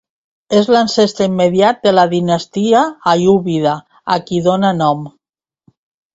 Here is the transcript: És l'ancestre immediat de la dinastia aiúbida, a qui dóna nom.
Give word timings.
És 0.59 0.69
l'ancestre 0.75 1.27
immediat 1.29 1.83
de 1.87 1.93
la 1.97 2.05
dinastia 2.13 2.81
aiúbida, 3.13 3.75
a 4.17 4.19
qui 4.31 4.43
dóna 4.49 4.75
nom. 4.81 5.07